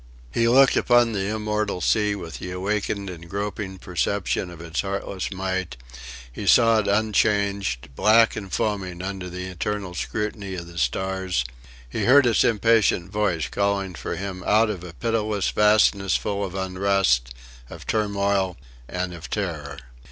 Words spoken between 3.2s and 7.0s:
groping perception of its heartless might; he saw it